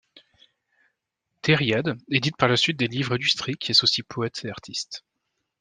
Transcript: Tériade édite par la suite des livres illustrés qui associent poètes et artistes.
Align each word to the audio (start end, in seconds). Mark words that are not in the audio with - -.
Tériade 1.43 1.95
édite 2.09 2.35
par 2.35 2.49
la 2.49 2.57
suite 2.57 2.79
des 2.79 2.87
livres 2.87 3.13
illustrés 3.17 3.53
qui 3.53 3.69
associent 3.69 4.03
poètes 4.09 4.43
et 4.45 4.49
artistes. 4.49 5.05